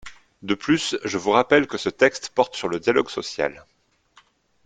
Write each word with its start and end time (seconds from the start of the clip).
De 0.41 0.55
plus, 0.55 0.97
je 1.05 1.19
vous 1.19 1.29
rappelle 1.29 1.67
que 1.67 1.77
ce 1.77 1.87
texte 1.89 2.31
porte 2.33 2.55
sur 2.55 2.69
le 2.69 2.79
dialogue 2.79 3.07
social. 3.11 3.63